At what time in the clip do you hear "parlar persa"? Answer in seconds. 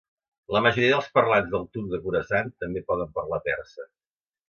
3.21-3.91